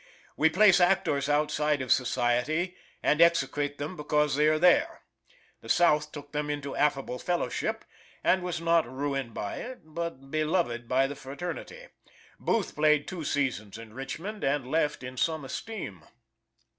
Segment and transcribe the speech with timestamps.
[0.35, 5.03] We place actors outside of society, and execrate them because they are there.
[5.61, 7.85] The South took them into affable fellowship,
[8.23, 11.85] and was not ruined by it, but beloved by the fraternity.
[12.39, 16.01] Booth played two seasons in Richmond, and left in some esteem.